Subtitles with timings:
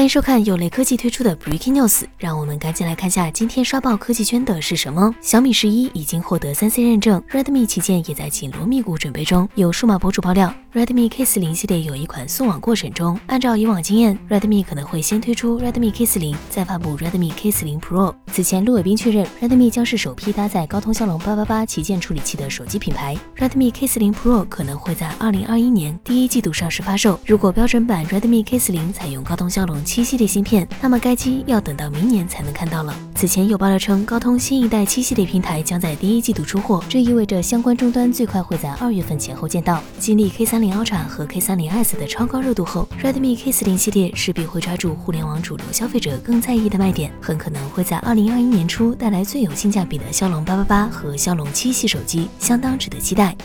[0.00, 5.14] 欢迎收看有雷科技推出的 Breaking News，让我们赶紧来看下今天刷爆科技圈的是什么。
[5.20, 9.46] 小米十一已经获得三 C 认证，Redmi 旗舰也在紧锣密鼓准备中。
[9.56, 13.20] 有数码博主爆料，Redmi K 四零系列有一款送网过程中。
[13.26, 18.14] 按照以往经验，Redmi 可能会先推出 Redmi K 四零，再发布 Redmi K 四零 Pro。
[18.32, 23.14] 此前，陆伟斌确认，Redmi 将是首批搭载高通骁龙八八八旗舰处理器的手机品牌。
[23.36, 27.20] Redmi K 四零 Pro 可能会在二零二一年第一季度上市发售。
[27.26, 32.94] 如果标准版 Redmi K 四零采用高通骁龙七系列芯片，那么该机要等到明年才能看到了。
[33.16, 39.82] 此前有爆料称，高通新一代七系列平台将在第一季度出货，这意味着相关终端最快会在二月份前后见到。
[39.98, 53.36] 经历 K 三零 Ultra 和 K 三零 S 的超高热度后，Redmi K 四零系列势必会抓住互联网主流消费者更在意的卖点，很可能会在二零二一年初带来最有性价比的骁龙八八八和骁龙七系手机，相当值得期待。